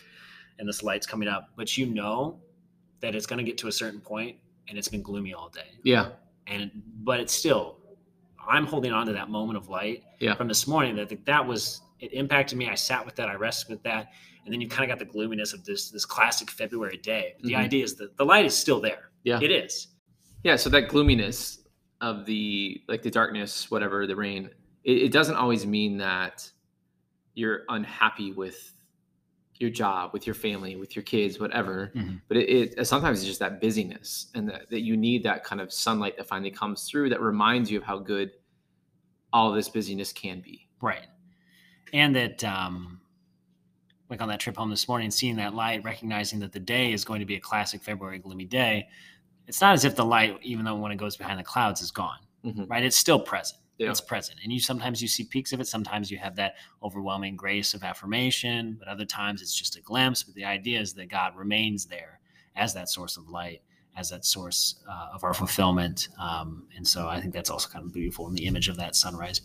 [0.58, 1.50] and this light's coming up.
[1.56, 2.40] But you know
[3.00, 5.70] that it's going to get to a certain point, and it's been gloomy all day.
[5.82, 6.10] Yeah,
[6.46, 6.70] And
[7.02, 7.78] but it's still,
[8.46, 10.34] I'm holding on to that moment of light Yeah.
[10.34, 10.96] from this morning.
[10.96, 12.68] That that was it impacted me.
[12.68, 13.28] I sat with that.
[13.28, 14.12] I rested with that.
[14.44, 17.34] And then you kind of got the gloominess of this this classic February day.
[17.42, 17.58] The Mhm.
[17.58, 19.10] idea is that the light is still there.
[19.24, 19.40] Yeah.
[19.42, 19.88] It is.
[20.44, 20.56] yeah.
[20.56, 21.64] So that gloominess
[22.00, 24.50] of the like the darkness, whatever the rain,
[24.84, 26.50] it, it doesn't always mean that
[27.34, 28.72] you're unhappy with
[29.60, 31.92] your job, with your family, with your kids, whatever.
[31.94, 32.20] Mhm.
[32.28, 35.60] But it, it sometimes it's just that busyness, and that, that you need that kind
[35.60, 38.30] of sunlight that finally comes through that reminds you of how good
[39.32, 40.68] all this busyness can be.
[40.80, 41.06] Right.
[41.92, 43.00] And that um
[44.10, 47.04] like on that trip home this morning, seeing that light, recognizing that the day is
[47.04, 48.88] going to be a classic February gloomy day,
[49.46, 51.90] it's not as if the light, even though when it goes behind the clouds, is
[51.90, 52.18] gone.
[52.44, 52.70] Mhm.
[52.70, 52.84] Right?
[52.84, 53.60] It's still present.
[53.78, 53.90] Yeah.
[53.90, 54.40] It's present.
[54.42, 57.84] And you sometimes you see peaks of it, sometimes you have that overwhelming grace of
[57.84, 60.24] affirmation, but other times it's just a glimpse.
[60.24, 62.18] But the idea is that God remains there.
[62.56, 63.62] as that source of light,
[63.96, 66.08] as that source uh, of our fulfillment.
[66.18, 68.96] Um, and so I think that's also kind of beautiful in the image of that
[68.96, 69.40] sunrise.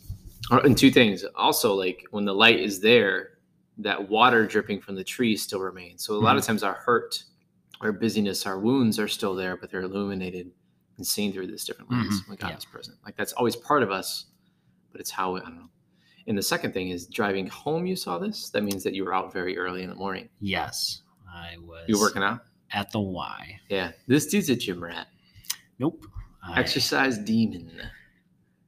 [0.52, 1.24] Uh, And two things.
[1.36, 3.38] Also, like when the light is there,
[3.78, 6.04] that water dripping from the tree still remains.
[6.04, 7.24] So a lot of times our hurt,
[7.82, 10.50] our busyness, our wounds are still there, but they're illuminated
[11.04, 12.28] and seen through this different lens Mhm.
[12.30, 12.58] when God Yeah.
[12.58, 12.98] is present.
[13.06, 14.26] Like that's always part of us,
[14.94, 15.70] but it's how I don't know.
[16.28, 17.86] And the second thing is driving home.
[17.86, 18.50] You saw this.
[18.52, 20.30] That means that you were out very early in the morning.
[20.40, 22.46] Yes, I was You were working out.
[22.72, 23.60] at the Y.
[23.68, 25.08] Yeah, this dude's a gym rat.
[25.80, 26.06] Nope.
[26.42, 27.82] I- Exercise demon.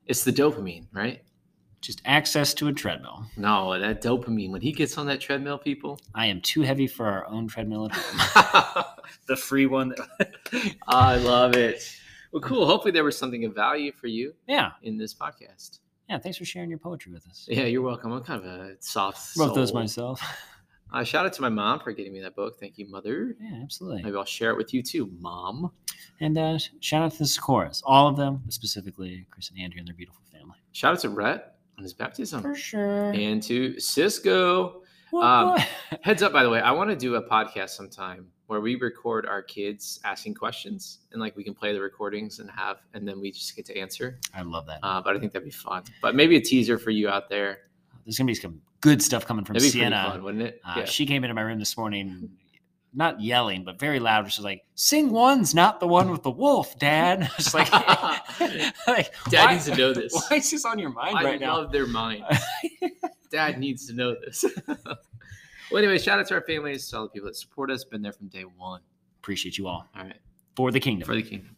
[0.05, 1.21] It's the dopamine, right?
[1.81, 3.27] just access to a treadmill.
[3.37, 4.49] No, that dopamine.
[4.49, 5.99] When he gets on that treadmill, people.
[6.15, 8.83] I am too heavy for our own treadmill at home.
[9.27, 9.93] the free one.
[10.87, 11.95] I love it.
[12.35, 12.65] Well, cool.
[12.65, 14.71] Hopefully, there was something of value for you yeah.
[14.83, 15.79] in this podcast.
[16.09, 16.19] Yeah.
[16.19, 17.47] Thanks for sharing your poetry with us.
[17.49, 18.11] Yeah, you're welcome.
[18.11, 19.37] I'm kind of a soft.
[19.37, 20.21] Wrote those myself.
[20.91, 22.59] Uh, shout out to my mom for getting me that book.
[22.59, 23.37] Thank you, mother.
[23.39, 24.03] Yeah, absolutely.
[24.03, 25.71] Maybe I'll share it with you too, mom.
[26.19, 29.87] And uh, shout out to the Sikoras, all of them, specifically Chris and Andrew and
[29.87, 30.57] their beautiful family.
[30.73, 33.11] Shout out to Rhett on his baptism For sure.
[33.11, 34.81] and to Cisco.
[35.15, 35.59] What, um.
[36.01, 39.25] Heads up, by the way, I want to do a podcast sometime where we record
[39.25, 43.19] our kids asking questions and like we can play the recordings and have, and then
[43.19, 44.19] we just get to answer.
[44.35, 44.79] I love that.
[44.83, 45.83] Uh, but I think that'd be fun.
[46.01, 47.59] But maybe a teaser for you out there.
[48.05, 50.09] There's gonna be some good stuff coming from That'd be Sienna.
[50.11, 50.61] fun, wouldn't it?
[50.63, 52.29] Uh, She came into my room this morning,
[52.93, 54.31] not yelling, but very loud.
[54.31, 57.71] She's like, "Sing one's not the one with the wolf, Dad." It's like,
[58.87, 60.13] like Dad why- needs to know this.
[60.13, 61.55] Why is this on your mind I right now?
[61.55, 62.23] I love their mind.
[63.25, 64.45] Dad needs to know this.
[64.67, 68.01] well, anyway, shout out to our families, to all the people that support us, been
[68.01, 68.81] there from day one.
[69.21, 70.19] Appreciate you all All right,
[70.55, 71.05] for the kingdom.
[71.05, 71.54] for the kingdom.